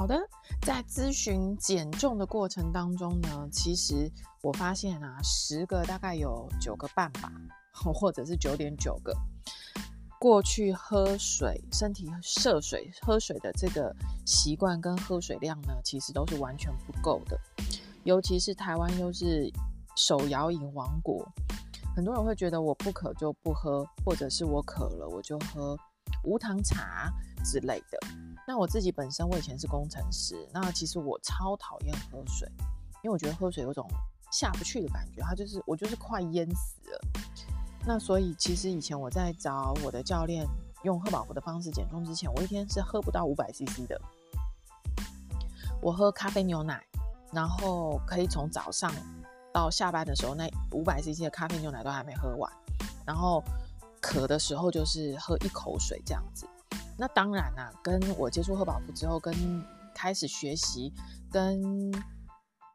[0.00, 0.18] 好的，
[0.62, 7.30] 在咨询减重的过程当中呢，其实我发现啊，十个大概有九个半吧，
[7.70, 9.14] 或者是九点九个，
[10.18, 17.38] 过去喝水、身体摄水、喝水的这个习惯跟喝水量呢，其实都是完全不够的。
[18.04, 19.52] 尤其是台湾又是
[19.98, 21.22] 手摇饮王国，
[21.94, 25.76] 很多人会觉得我不渴就不喝，或者是我渴了我就喝
[26.24, 27.12] 无糖茶
[27.44, 27.98] 之类的。
[28.50, 32.50] 那我自己本身，我以前是工程师，那其实我超讨厌喝水，
[33.00, 33.88] 因为我觉得喝水有种
[34.32, 37.00] 下不去的感觉，它就是我就是快淹死了。
[37.86, 40.44] 那所以其实以前我在找我的教练
[40.82, 44.00] 用贺宝芙的方式减重之前，我一天是喝不到五百 CC 的。
[45.80, 46.84] 我喝咖啡牛奶，
[47.30, 48.92] 然后可以从早上
[49.52, 52.52] 到下班的时候，那五百 CC 的咖啡牛奶都还没喝完，
[53.06, 53.44] 然后
[54.00, 56.48] 渴的时候就是喝一口水这样子。
[57.00, 59.34] 那当然啦、啊，跟我接触贺宝芙之后，跟
[59.94, 60.92] 开始学习，
[61.30, 61.90] 跟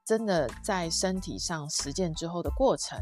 [0.03, 2.97] 真的在身体上实践之后的过程，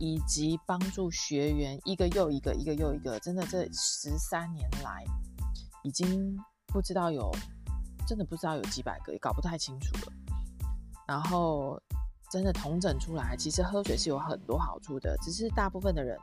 [0.00, 5.04] 以及帮助学员一个又一个，一个又一个，真的这十三年来，
[5.84, 7.30] 已经不知道有，
[8.04, 10.12] 真的不知道有几百个，也搞不太清楚了。
[11.06, 11.80] 然后
[12.28, 16.18] 真的统整出来，其实喝水是有很多好处的，只是大部分的人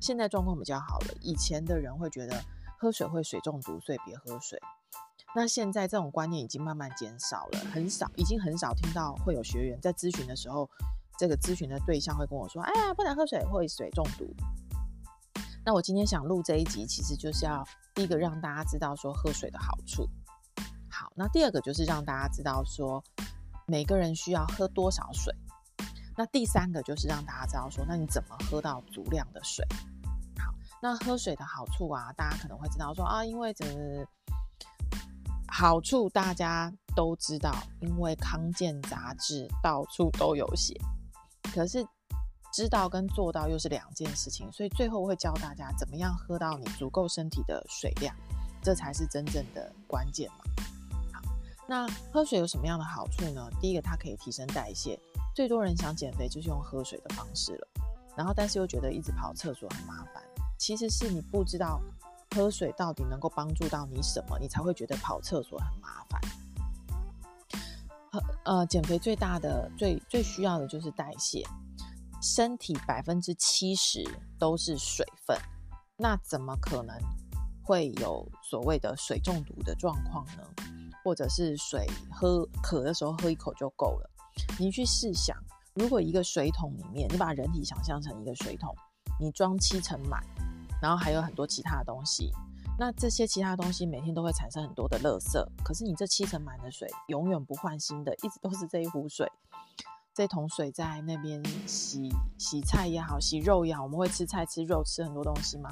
[0.00, 2.40] 现在状况比较好了，以前的人会觉得。
[2.80, 4.58] 喝水会水中毒，所以别喝水。
[5.36, 10.68] 那现在这种观念已经慢慢减少了，很少，已经很少听到会有学员在咨询的时候，
[11.18, 14.34] 这个咨询的对象会跟我说：“哎呀，不能喝水，会水中毒。”
[15.62, 17.62] 那我今天想录这一集，其实就是要
[17.94, 20.08] 第一个让大家知道说喝水的好处。
[20.88, 23.04] 好，那第二个就是让大家知道说
[23.66, 25.34] 每个人需要喝多少水。
[26.16, 29.66] 那第三个就是让大家知道说，那你怎么喝到足量的水？
[30.82, 33.66] 那喝水的好处啊，大家可能会知道说啊，因为这
[35.46, 40.74] 好处大家都知道，因为康健杂志到处都有写。
[41.52, 41.86] 可是
[42.52, 48.14] 知道跟做到又是两件事情，所以最后会教大家怎么样喝到你足够身体的水量，
[48.62, 50.44] 这才是真正的关键嘛。
[51.12, 51.20] 好，
[51.68, 53.50] 那喝水有什么样的好处呢？
[53.60, 54.98] 第一个，它可以提升代谢，
[55.34, 57.68] 最多人想减肥就是用喝水的方式了，
[58.16, 60.22] 然后但是又觉得一直跑厕所很麻烦。
[60.60, 61.80] 其实是你不知道
[62.36, 66.20] 喝水到底能够帮助到你什么，你才会觉得跑厕所很麻烦。
[68.44, 71.42] 呃，减肥最大的、最最需要的就是代谢。
[72.20, 74.04] 身体百分之七十
[74.38, 75.34] 都是水分，
[75.96, 76.94] 那怎么可能
[77.62, 80.44] 会有所谓的水中毒的状况呢？
[81.02, 84.10] 或者是水喝渴的时候喝一口就够了？
[84.58, 85.34] 你去试想，
[85.72, 88.74] 如果一个水桶里面，你把人体想象成一个水桶，
[89.18, 90.22] 你装七成满。
[90.80, 92.30] 然后还有很多其他的东西，
[92.78, 95.38] 那这些其他东西每天都会产生很多的垃圾。
[95.62, 99.30] 可是你这七成满的水永远不换新的，一直都是这一壶水，
[100.14, 102.08] 这桶水在那边洗
[102.38, 105.70] 洗菜也好，洗肉也好，我们会吃菜吃肉吃很多东西嘛，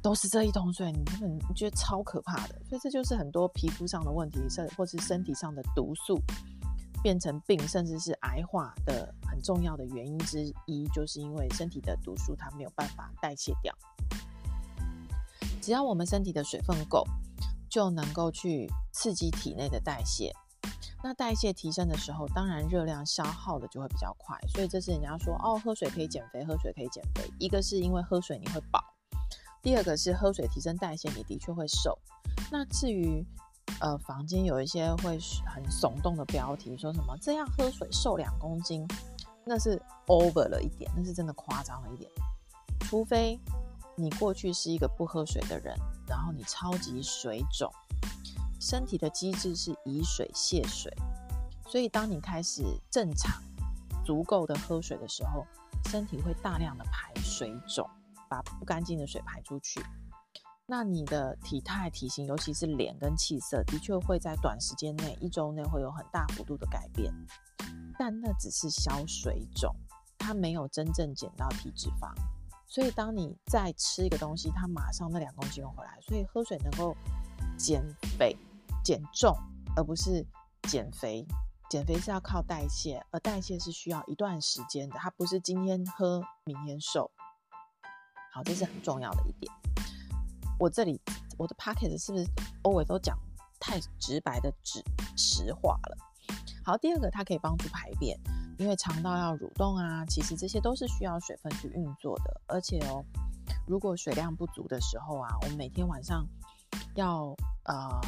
[0.00, 2.54] 都是这一桶水，你根本觉得超可怕的。
[2.68, 6.20] 所以这就是很多皮肤上的问题，甚或是身体上的毒素
[7.02, 9.40] 变成病，甚至是癌化的很。
[9.42, 13.74] 重要的原因之一，就是因为身体的毒素它没有办法代谢掉。
[15.62, 17.06] 只要我们身体的水分够，
[17.70, 20.30] 就能够去刺激体内的代谢。
[21.02, 24.38] 那代谢提升的时候，当然热量消耗的就会比较快。
[24.46, 27.26] 所以这是人家说哦，喝水可以减肥，喝水可以减肥。
[27.38, 28.84] 一个是因为喝水你会饱，
[29.62, 31.98] 第二个是喝水提升代谢，你的确会瘦。
[32.52, 33.26] 那至于
[33.80, 38.86] 呃，房间有一些会很耸动的标题，说什么这样喝水瘦两公斤。
[39.44, 42.10] 那是 over 了一点，那是真的夸张了一点。
[42.80, 43.40] 除非
[43.96, 45.74] 你过去是一个不喝水的人，
[46.06, 47.72] 然后你超级水肿，
[48.60, 50.94] 身体的机制是以水泄水，
[51.66, 53.42] 所以当你开始正常、
[54.04, 55.46] 足够的喝水的时候，
[55.86, 57.88] 身体会大量的排水肿，
[58.28, 59.82] 把不干净的水排出去。
[60.70, 67.12] 那你的体态、体型，尤其是脸跟气色，的确会在短时间内，一周内会有很大幅度的改变。
[67.98, 69.74] 但那只是消水肿，
[70.16, 72.14] 它没有真正减到体脂肪。
[72.68, 75.98] 所以当你再吃一个东西，它马上那两公斤又回来。
[76.02, 76.96] 所以喝水能够
[77.58, 77.82] 减
[78.16, 78.36] 肥、
[78.84, 79.36] 减重，
[79.74, 80.24] 而不是
[80.68, 81.26] 减肥。
[81.68, 87.10] 减肥是要靠代谢，而代谢是需要一段时间的，它不是今天喝明天瘦。
[88.32, 89.52] 好，这是很重要的一点。
[90.60, 91.00] 我这里
[91.38, 92.26] 我的 podcast 是不是
[92.64, 93.18] 偶尔都讲
[93.58, 94.84] 太直白的直
[95.16, 95.96] 实话了？
[96.62, 98.20] 好，第二个它可以帮助排便，
[98.58, 102.40] 因为肠道要蠕动啊，其实这些都是需要水分去运作的。
[102.46, 103.02] 而且哦，
[103.66, 106.26] 如果水量不足的时候啊，我们每天晚上
[106.94, 107.34] 要
[107.64, 108.00] 呃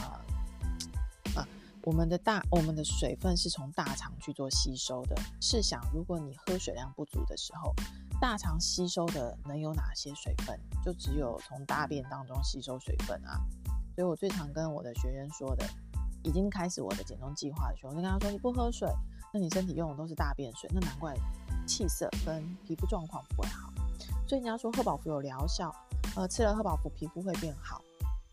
[1.35, 1.47] 呃
[1.85, 5.17] 我们的大我们的水分是从大肠去做吸收的。
[5.41, 7.75] 试想，如果你喝水量不足的时候，
[8.23, 10.57] 大肠吸收的能有哪些水分？
[10.81, 13.37] 就只有从大便当中吸收水分啊。
[13.97, 15.67] 所以我最常跟我的学员说的，
[16.23, 18.89] 已经开始我的减重计划的时候，我就跟他说：你不喝水，
[19.35, 21.13] 那你身体用的都是大便水，那难怪
[21.67, 23.73] 气色跟皮肤状况不会好。
[24.25, 25.75] 所以你要说贺宝福有疗效，
[26.15, 27.83] 呃，吃了贺宝福皮肤会变好，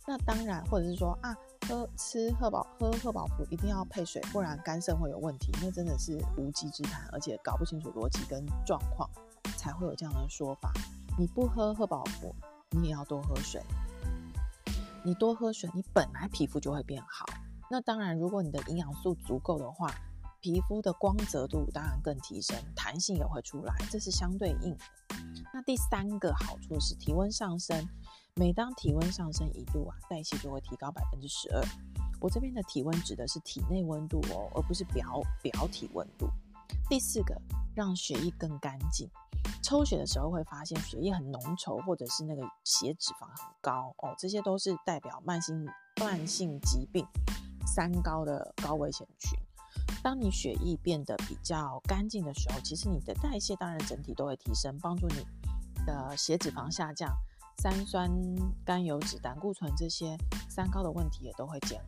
[0.05, 1.35] 那当然，或者是说啊。
[1.67, 5.51] 喝吃贺宝喝贺宝福一定要配水，不然肝肾会有问题。
[5.61, 9.07] 那真的是无稽之谈，而且搞不清楚逻辑跟状况，
[9.59, 10.71] 才会有这样的说法。
[11.17, 12.33] 你不喝喝宝福，
[12.69, 13.61] 你也要多喝水。
[15.03, 17.25] 你多喝水，你本来皮肤就会变好。
[17.69, 19.93] 那当然，如果你的营养素足够的话，
[20.39, 24.83] 皮肤的光泽度当然更提升，弹性也会出来，这是相对应的。
[25.53, 27.85] 那第三个好处是体温上升。
[28.35, 31.61] 每当体温上升一度啊，代谢就会提高百分之十二。
[32.21, 36.29] 我这边的体温指的是体内温度哦，而不是表表体温度。
[36.87, 37.35] 第四个，
[37.75, 39.09] 让血液更干净。
[39.61, 45.65] 抽血的时候会发现血液很浓稠，或者是那个血脂肪很高哦，这些都是代表慢性
[45.99, 47.05] 慢性疾病
[47.65, 49.39] 三高的高危险群。
[50.01, 55.25] 当你血液变得比较干净的时候，其实你的代谢当然整体都会提升，帮助你
[55.85, 57.11] 的血脂肪下降。
[57.61, 58.09] 三酸
[58.63, 60.15] 甘油脂、胆固醇这些
[60.49, 61.83] 三高的问题也都会减，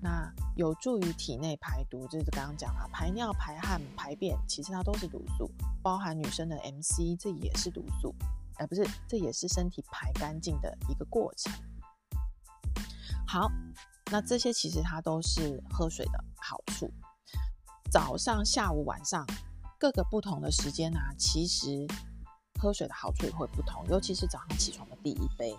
[0.00, 5.50] 那有助于体内排毒，就是刚刚讲了排尿、排汗、排便，其实它都是毒素，
[5.82, 8.14] 包含女生的 MC，这也是毒素，
[8.56, 11.52] 哎，不是，这也是身体排干净的一个过程。
[13.26, 13.50] 好，
[14.10, 16.90] 那这些其实它都是喝水的好处。
[17.90, 19.26] 早上、下午、晚上
[19.78, 21.86] 各个不同的时间啊，其实。
[22.60, 25.56] 喝水的好处也会不同，尤其是早上起床的第一杯。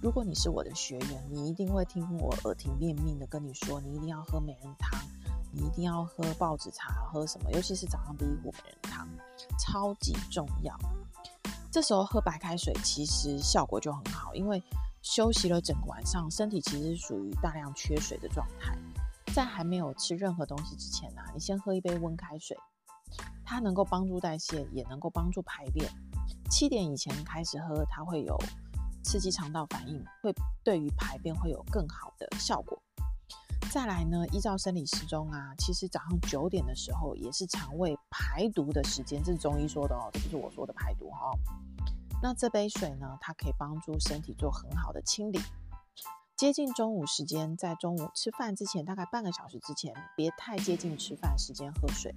[0.00, 5.00] 如果你是我的学员，你一定会听我耳提面命的跟你说，你一定要喝美人汤，
[5.52, 7.50] 你一定要喝报纸茶，喝什么？
[7.52, 9.08] 尤其是早上第一壶美人汤，
[9.58, 10.76] 超级重要。
[11.70, 14.62] 这时候喝白开水其实效果就很好，因为
[15.02, 18.76] 休息了整个晚上，身体其实属于大量缺水的状态。
[19.34, 22.56] 在还没有吃任何东西之前呢、你先喝一杯温开水，
[23.44, 25.88] 它能够帮助代谢，也能够帮助排便。
[26.50, 28.36] 七点以前开始喝，它会有
[29.02, 30.34] 刺激肠道反应，会
[30.64, 32.80] 对于排便会有更好的效果。
[33.70, 41.38] 再来呢，依照生理时钟啊，其实早上九点的时候也是肠胃排毒的时间，这是中医说的哦，这不是我说的排毒哈、哦。
[42.22, 45.38] 那这杯水呢，它可以帮助身体做很好的清理。
[46.36, 52.14] 接近中午时间，在中午吃饭之前，大概半个小时之前，别太接近吃饭时间喝水，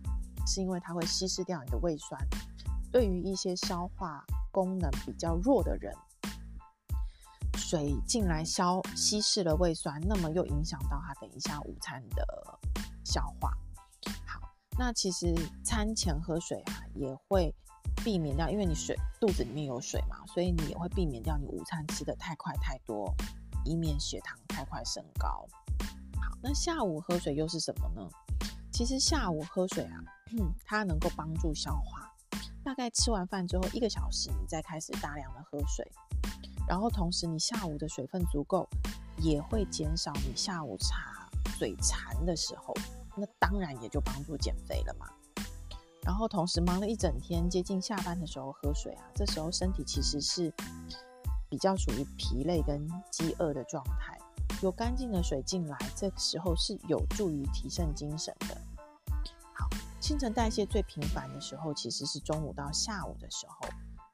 [0.48, 2.22] 是因为它会稀释掉你的胃酸。
[2.92, 5.94] 对于一些消化功能比较弱的人，
[7.56, 12.25] 水进来消稀释了胃酸，那么又影响到他等一下午餐的
[13.03, 13.51] 消化。
[14.25, 14.39] 好，
[14.77, 15.33] 那其实
[15.63, 17.53] 餐前喝水啊，也会
[18.03, 23.13] 避免掉，因为你水肚子里面有水嘛，所以你也会避免掉你午餐吃得太快太多，
[23.63, 25.45] 以免血糖太快升高。
[26.21, 28.07] 好，那下午喝水又是什么呢？
[28.71, 30.00] 其实下午喝水啊，
[30.65, 32.09] 它能够帮助消化。
[32.63, 35.86] 大概吃完饭之后一个小时，你再开始大量的喝水，
[36.71, 38.66] 然后同时你下午的水分足够，
[39.18, 42.73] 也会减少你下午茶嘴馋的时候，
[43.13, 45.06] 那当然也就帮助减肥了嘛。
[46.04, 50.49] 然后同时忙了一整天，接近下班的时候喝水啊，这时候身体其实是
[51.49, 54.18] 比较属于疲累跟饥饿的状态，
[54.61, 58.56] 有干净的水进来，这个时候是有助于提升精神的。
[59.54, 59.68] 好
[59.99, 63.68] 新陈代谢最频繁的时候，其实是中午到下午的时候。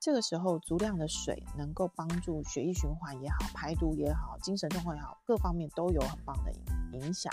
[0.07, 6.53] 这个时候，足量的水能够帮助血液循环也好，排毒也好，精神状况也好，各方面都有很棒的
[6.93, 7.29] 影响。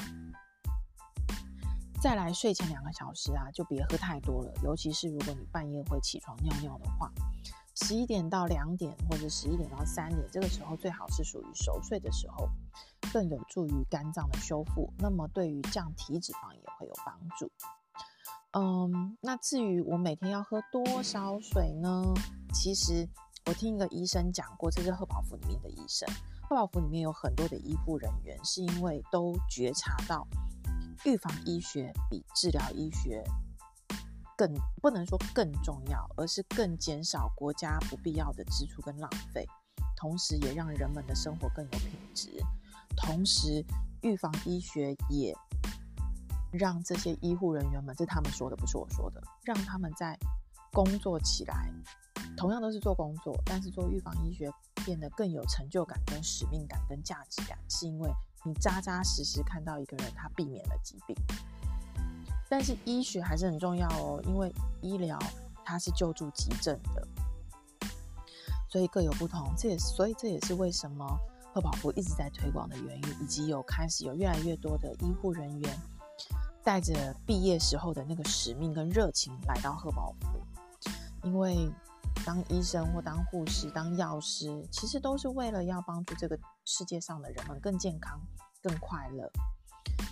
[2.02, 7.12] 再来，睡前两个小时啊，就别喝太多了，尤其是如果你半夜会起床尿尿的话，
[7.76, 12.49] 十一点到两点或者十一点到三点，这个时候最好是属于熟睡的时候，
[13.12, 14.93] 更有助于肝脏的修复。
[14.99, 17.49] 那么，对于降体脂肪也会有帮助。
[18.56, 22.04] 嗯，那至于我每天要喝多少水呢？
[22.52, 23.08] 其实
[23.46, 26.08] 我听一个医生讲过，这是贺宝福里面的医生。
[26.42, 30.25] 贺宝福里面有很多的医护人员，是因为都觉察到
[31.04, 33.25] 预防医学比治疗医学
[34.37, 34.49] 更
[34.80, 39.44] 不能说更重要，而是更减少国家不必要的支出跟浪费，
[39.96, 42.30] 同时也让人们的生活更有品质。
[42.96, 43.64] 同时，
[44.02, 45.34] 预防医学也。
[46.56, 49.23] 让这些医护人员们，这是他们说的，不是我说的。
[49.42, 50.18] 让他们在
[50.73, 51.70] 工作起来，
[52.37, 54.50] 同样都是做工作，但是做预防医学
[54.84, 58.11] 变得更有成就感、跟使命感、跟价值感，是因为
[58.44, 61.16] 你扎扎实实看到一个人他避免了疾病。
[62.49, 65.18] 但是医学还是很重要哦，因为医疗
[65.64, 67.08] 它是救助急症的，
[68.68, 69.52] 所以各有不同。
[69.56, 71.18] 这也是所以这也是为什么
[71.52, 75.80] 贺宝芙一直在推广的原因，以及有开始有越来越多的医护人员
[76.64, 80.42] 带着毕业时候的那个使命跟热情来到贺宝福，
[81.23, 81.71] 因为。
[82.25, 88.18] 当医生或当护士、当药师，其实都是为了要帮助这个世界上的人们更健康、
[88.62, 89.28] 更快乐。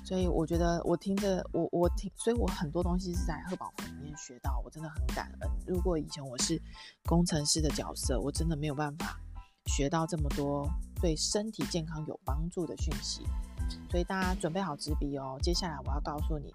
[0.04, 5.50] 所以我觉得，我听着，我我听，所以我很多东西是在贺宝福里面学到，我真的很感恩。
[5.64, 6.60] 如果以前我是
[7.04, 9.18] 工程师的角色，我真的没有办法
[9.66, 10.68] 学到这么多
[11.02, 13.26] 对身体健康有帮助的讯息。
[13.90, 16.50] 所以大家准备好纸笔哦，接下来我要告诉你，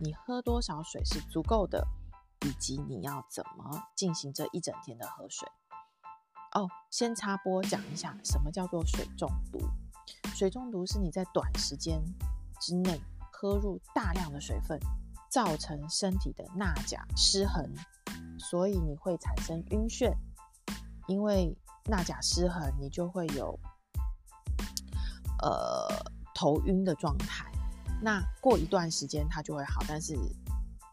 [0.00, 1.86] 你喝多少水是足够的。
[2.46, 5.46] 以及你要怎么进行这一整天的喝水
[6.54, 6.66] 哦？
[6.90, 9.58] 先插播讲一下，什么叫做水中毒？
[10.34, 12.02] 水中毒是你在短时间
[12.58, 12.98] 之内
[13.30, 14.80] 喝入大量的水分，
[15.30, 17.70] 造成身体的钠钾失衡，
[18.38, 20.10] 所以你会产生晕眩。
[21.08, 21.54] 因为
[21.90, 23.60] 钠钾失衡，你就会有
[25.42, 25.88] 呃
[26.34, 27.44] 头晕的状态。
[28.02, 30.16] 那过一段时间它就会好，但是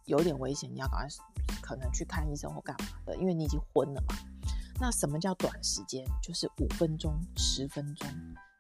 [0.06, 1.08] 有点危险，你要赶快。
[1.62, 4.16] 可能去看医生或干嘛的，因为你已经昏了嘛。
[4.80, 6.06] 那什么叫短时间？
[6.22, 8.08] 就是五分钟、十分钟，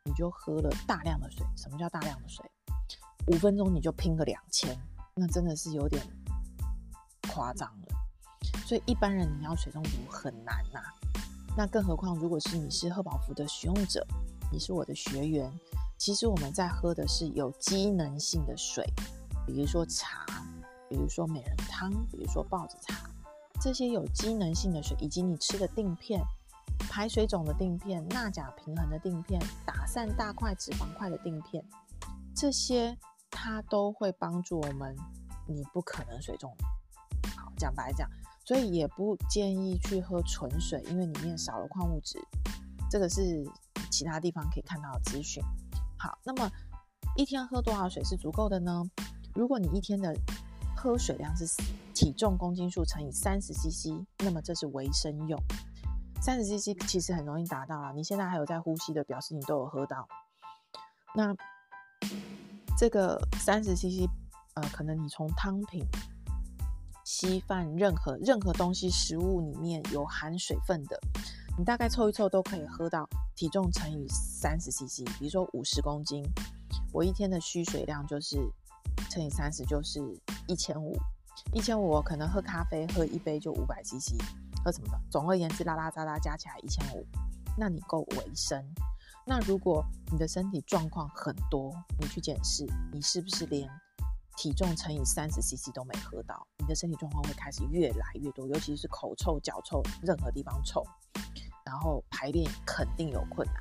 [0.05, 1.45] 你就喝了大量的水。
[1.55, 2.49] 什么叫大量的水？
[3.27, 4.77] 五分钟你就拼个两千，
[5.15, 6.01] 那真的是有点
[7.29, 7.87] 夸张了。
[8.65, 10.81] 所以一般人你要水中毒很难呐、
[11.57, 14.05] 那更何况如果是你是贺宝福的使用者，
[14.51, 15.51] 你是我的学员，
[15.97, 18.85] 其实我们在喝的是有机能性的水，
[19.45, 20.25] 比如说茶。
[20.89, 23.09] 比如说美人汤，比如说豹子茶，
[23.59, 26.23] 这些有机能性的水，以及你吃的定片，
[26.89, 31.61] 排水肿的定片，钠钾平衡的定片，打散大块脂肪块的定片，
[32.33, 32.97] 这些
[33.29, 34.95] 它都会帮助我们。
[35.45, 36.55] 你不可能水肿。
[37.35, 38.09] 好，讲白讲，
[38.45, 42.17] 所以也不建议去喝纯水，因为里面少了矿物质。
[42.89, 43.45] 这个是
[43.91, 45.43] 其他地方可以看到的资讯。
[45.97, 46.49] 好，那么
[47.15, 48.83] 一天喝多少水是足够的呢？
[49.33, 50.15] 如果你一天的
[50.75, 51.45] 喝水量是
[51.93, 55.39] 体重公斤数乘以三十 CC，那么这是维生用。
[56.21, 60.07] 三十 CC 其实很容易达到啊，你现在还有在呼吸的，表示你都有喝到。
[61.15, 61.35] 那
[62.77, 64.07] 这个三十 CC，
[64.55, 65.83] 呃，可能你从汤品、
[67.03, 70.99] 稀饭任何任何东西食物里面有含水分的，
[71.57, 75.03] 你大概凑一凑都可以喝到体重乘以三十 CC。
[75.17, 76.23] 比如说五十公斤，
[76.93, 78.37] 我一天的需水量就是
[79.09, 79.99] 乘以三十，就是。
[80.49, 80.97] 一千五，
[81.51, 84.13] 一千五，我可能喝咖啡喝一杯就五百 CC，
[84.63, 84.97] 喝什么的？
[85.09, 87.05] 总而言之，拉拉杂杂加起来一千五，
[87.57, 88.63] 那你够维生。
[89.25, 93.69] 那如果你的身体状况很多，你去检视，你是不是连
[94.37, 96.47] 体重乘以三十 CC 都没喝到？
[96.59, 100.85] 你的身体状况会开始越来越多，尤其是口臭、脚臭，任何地方臭，
[101.65, 103.55] 然后排便肯定有困难，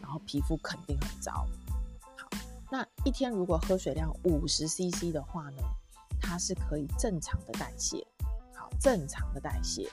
[0.00, 1.46] 然后皮肤肯定很糟。
[2.16, 2.28] 好，
[2.70, 5.62] 那一天如果喝水量五十 CC 的话呢？
[6.24, 8.06] 它是可以正常的代谢，
[8.54, 9.90] 好，正常的代谢，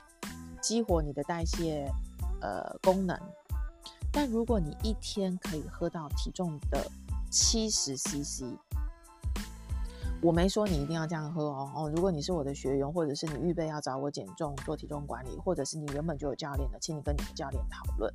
[0.62, 1.92] 激活你的代谢
[2.40, 3.18] 呃功能。
[4.12, 6.88] 但如果你一天可以喝到体重的
[7.32, 8.44] 七十 CC，
[10.22, 11.90] 我没说你一定要这样喝哦哦。
[11.90, 18.12] 如果你是我的学员，或者是你预备要找我减重做体重管理，或者是你原本就有教练的，请你跟你的教练讨论。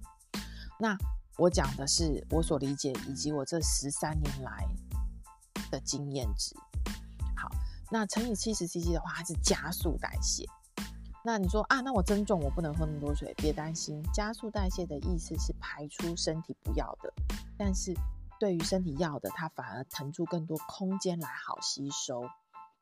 [0.80, 0.96] 那
[1.38, 4.68] 我讲的是我所理解以及我这十三年来
[5.72, 6.56] 的经验值。
[7.36, 7.50] 好
[7.92, 10.46] 那乘以七十 CC 的话，它是加速代谢。
[11.24, 13.34] 那你说啊，那我增重，我不能喝那么多水。
[13.38, 17.12] 别担心，加速代谢的意思是排出身体不要的，
[17.58, 17.96] 但是
[18.46, 22.22] 对于身体要的，它反而腾出更多空间来好吸收。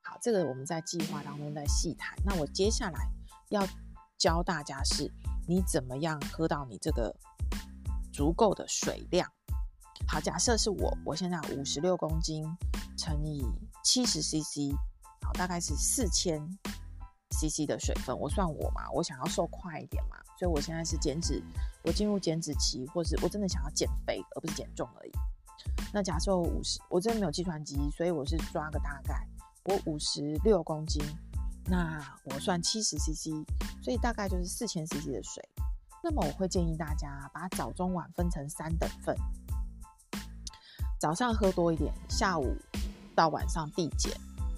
[0.02, 2.14] 好，这个我们在计划当中再细谈。
[2.26, 3.08] 那我接下来
[3.48, 3.66] 要
[4.18, 5.10] 教大家是，
[5.48, 7.16] 你怎么样喝到你这个
[8.12, 9.26] 足够的水量。
[10.06, 12.46] 好，假设是我，我现在五十六公斤
[12.98, 13.42] 乘以
[13.86, 14.76] 七十 CC。
[15.22, 16.46] 好，大概是四千
[17.40, 18.14] CC 的水分。
[18.20, 21.42] 我算我嘛，我想要瘦快一点嘛，所以我现在是减脂，
[21.86, 25.12] 我进入减脂期，或是我真的想要减肥，而不是减重而已。
[25.94, 29.28] 那假设我五十，我真的没有计算机，所以我是抓个大概，
[29.66, 31.04] 我五十六公斤，
[31.66, 33.30] 那我算七十 CC，
[33.82, 35.44] 所以大概就是四千 CC 的水。
[36.04, 39.16] 那么我会建议大家把早中晚分成三等份，
[41.00, 42.58] 早上喝多一点，下午
[43.16, 44.12] 到晚上递减。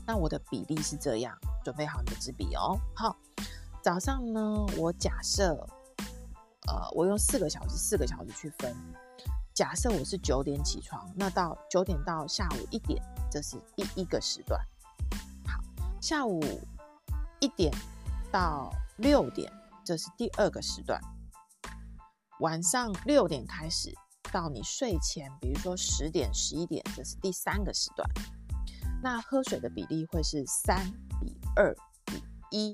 [0.07, 2.79] 那我的比例是这样，准备好你的纸笔哦。
[2.95, 3.15] 好，
[3.83, 5.55] 早上呢，我假设，
[6.67, 8.75] 呃，我用四个小时，四个小时去分，
[9.55, 14.59] 假设我是九点起床，那到九点到下午一点，这是第一个时段。
[15.47, 15.63] 好，
[16.01, 16.43] 下午
[17.39, 17.73] 一点
[18.29, 19.49] 到六点，
[19.85, 20.99] 这是第二个时段。
[22.41, 23.93] 晚上六点开始
[24.29, 28.05] 到你睡前，比如说十点、十一点，这是第三个时段。
[29.01, 30.85] 那喝水的比例会是三
[31.21, 32.21] 比二比
[32.51, 32.73] 一。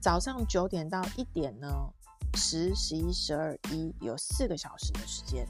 [0.00, 1.68] 早上九点到一点呢，
[2.34, 5.44] 十、十一、十二、一，有四个小时的时间。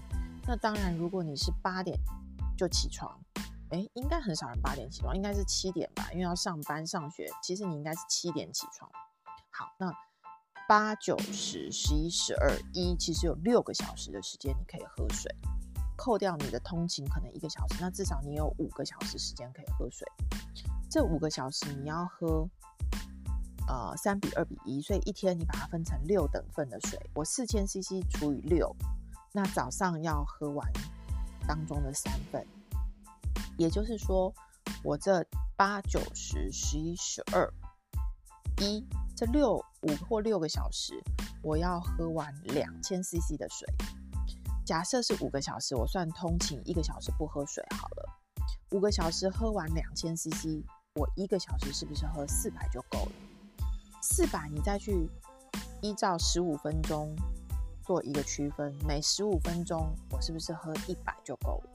[0.51, 1.97] 那当然，如果你是八点
[2.59, 3.17] 就起床，
[3.69, 7.31] 诶，应该很少人八点起床，应该是七点吧，因为要上班上学。
[7.41, 8.91] 其实你应该是七点起床。
[9.51, 9.95] 好，那
[10.69, 15.33] 八九十、十一、十二、一，其实有六个小时的时间你可以喝水，
[15.97, 20.05] 扣掉你的通勤可能一个小时，那至少你有五个小时时间可以喝水。
[20.91, 22.45] 这五个小时你要喝，
[23.69, 28.75] 呃，三比二比一，所以一天你把它分成六等份的水，我四千 CC 除以六。
[29.33, 30.69] 那早上要喝完
[31.47, 32.45] 当中的三份，
[33.57, 34.33] 也就是说，
[34.83, 35.25] 我这
[35.57, 37.49] 八九十十一十二
[38.61, 38.85] 一
[39.17, 41.01] 这六五或六个小时，
[41.43, 43.69] 我要喝完两千 CC 的水。
[44.67, 48.09] 假设是五个小时，我算通勤一个小时不喝水好了。
[48.71, 53.13] 五个小时喝完两千 CC，我一个小时是不是喝四百就够了？
[54.03, 55.09] 四百你再去
[55.83, 57.15] 依照十五分钟。
[57.91, 61.71] 做一个区分，每十五分钟我是不是喝一百就够了？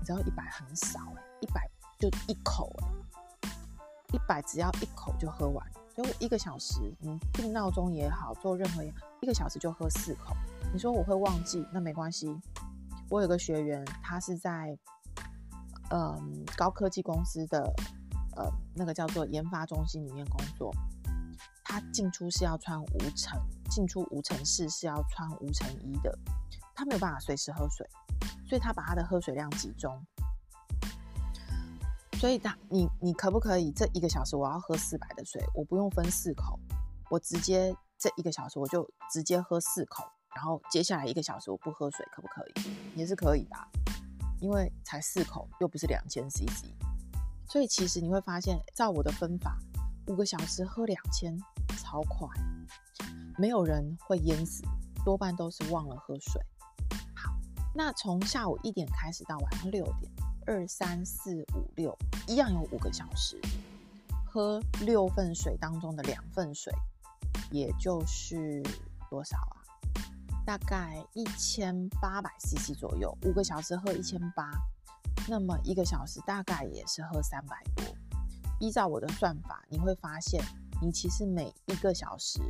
[0.00, 3.50] 你知道一百很少哎，一百就一口哎，
[4.14, 5.70] 一百只要一口就喝完。
[5.94, 10.34] 所以我一个小时，你定闹钟也好，做任何，一个小时就喝四口。
[10.72, 12.34] 你说我会忘记，那没关系。
[13.10, 14.74] 我有个学员，他是在
[15.90, 17.70] 嗯高科技公司的
[18.36, 20.74] 呃那个叫做研发中心里面工作。
[21.68, 23.36] 他进出是要穿无尘，
[23.68, 26.16] 进出无尘室是要穿无尘衣的。
[26.72, 27.84] 他没有办法随时喝水，
[28.48, 30.00] 所以他把他的喝水量集中。
[32.20, 36.58] 所以他，你你可不可以这一个小时我要喝四百的水，我不用分四口，
[37.10, 40.04] 我直接这一个小时我就直接喝四口，
[40.36, 42.52] 然后接下来一个小时我不喝水，可不可以？
[42.94, 43.56] 也是可以的，
[44.40, 46.66] 因为才四口，又不是两千 CC。
[47.48, 49.58] 所以其实你会发现，照我的分法。
[50.08, 51.36] 五个小时喝两千，
[51.82, 52.28] 超快，
[53.38, 54.62] 没有人会淹死，
[55.04, 56.40] 多半都是忘了喝水。
[57.14, 57.34] 好，
[57.74, 60.12] 那从下午一点开始到晚上六点，
[60.46, 63.40] 二三四五六，一样有五个小时，
[64.26, 66.72] 喝六份水当中的两份水，
[67.50, 68.62] 也就是
[69.08, 69.56] 多少啊？
[70.44, 74.50] 大概一千八百 CC 左右，五个小时喝一千八，
[75.28, 77.84] 那么一个小时大概也是喝三百多。
[78.60, 80.40] 依照我的算法，你会发现，
[80.82, 82.40] 你其实每一个小时，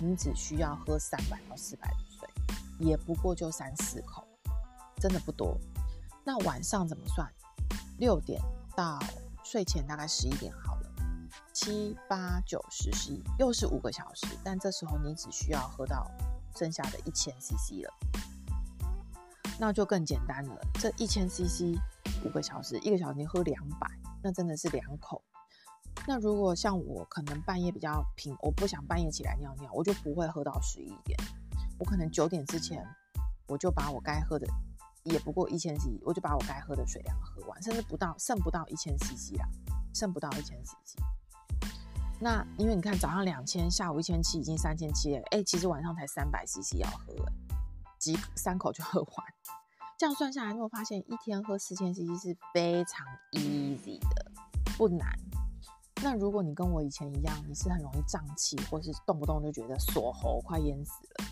[0.00, 2.28] 你只需要喝三百到四百的水，
[2.78, 4.22] 也不过就三四口，
[4.98, 5.58] 真的不多。
[6.24, 7.26] 那晚上怎么算？
[7.98, 8.40] 六点
[8.76, 8.98] 到
[9.42, 10.90] 睡前大概十一点好了，
[11.52, 16.10] 七八九十十一，又是五个小时，但这时候你只需要喝到
[16.54, 17.94] 剩下的一千 CC 了，
[19.58, 20.60] 那就更简单了。
[20.74, 21.78] 这一千 CC
[22.24, 23.90] 五个小时，一个小时你喝两百，
[24.22, 25.22] 那真的是两口。
[26.06, 31.18] 那如果像我可能半夜比较频，我不想半夜起来尿尿，我就不会喝到十一点。
[31.78, 32.86] 我可能九点之前，
[33.46, 34.46] 我就把我该喝的，
[35.04, 39.48] 也不过一千 CC，我就把我该喝的水量喝完，甚至不到，剩不到一千 CC 啦，
[39.94, 40.98] 剩不到一千 CC。
[42.20, 45.22] 那因为你看早上两千，下午一千七，已经三千七了。
[45.30, 47.14] 哎，其实晚上才三百 CC 要喝，
[47.98, 49.26] 几三口就喝完。
[49.98, 54.30] 这样算下来，你会发现一天喝四千 CC 是非常 easy 的，
[54.76, 55.08] 不难。
[56.04, 61.24] 那如果你跟我以前一样，你是很容易胀气，或是动不动就觉得锁喉快淹死了，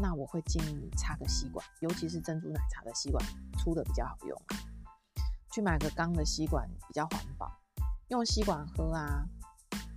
[0.00, 3.20] 那我会建议你插个吸管，尤其是珍珠奶茶的吸管，
[3.58, 4.40] 粗的比较好用。
[5.50, 7.50] 去买个钢的吸管比较环保，
[8.06, 9.24] 用吸管喝啊，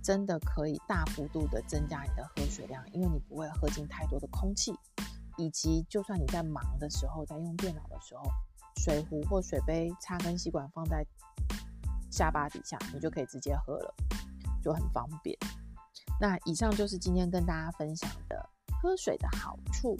[0.02, 4.74] 真的可以大幅度的增加你的喝水量，因为你不会喝进太多的空气，
[5.36, 8.28] 以及就算你在忙的时候，在用电脑的时候，
[8.78, 11.06] 水壶或水杯插根吸管放在。
[12.10, 13.94] 下巴底下，你就可以直接喝了，
[14.62, 15.36] 就很方便。
[16.20, 18.48] 那以上就是今天跟大家分享的
[18.82, 19.96] 喝水的好处，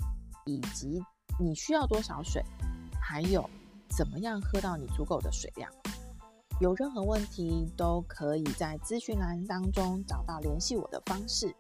[0.47, 1.03] 以及
[1.39, 2.45] 你需要多少水，
[3.01, 3.49] 还有
[3.97, 5.71] 怎么样喝到你足够的水量。
[6.61, 11.55] 有任何问题都可以在资讯栏当中找到联系我的方式。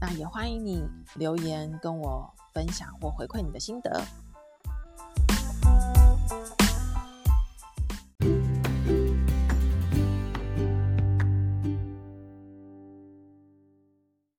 [0.00, 0.86] 那也欢迎你
[1.16, 4.04] 留言跟我分享或回馈你的心得。